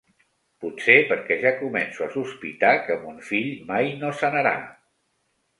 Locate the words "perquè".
1.11-1.37